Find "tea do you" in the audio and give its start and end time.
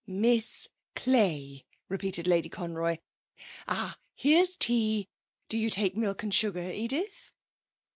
4.55-5.69